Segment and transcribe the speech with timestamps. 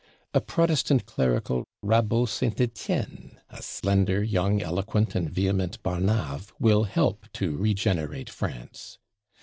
[0.33, 2.57] A Protestant clerical Rabaut St.
[2.57, 8.97] Étienne, a slender young eloquent and vehement Barnave, will help to regenerate France.